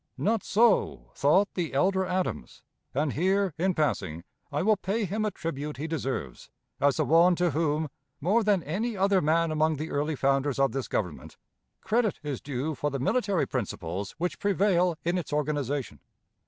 [0.17, 5.29] Not so thought the elder Adams; and here, in passing, I will pay him a
[5.29, 7.87] tribute he deserves, as the one to whom,
[8.19, 11.37] more than any other man among the early founders of this Government,
[11.81, 15.99] credit is due for the military principles which prevail in its organization.